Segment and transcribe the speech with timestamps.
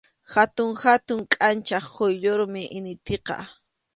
[0.33, 3.37] Hatun hatun kʼanchaq quyllurmi initiqa.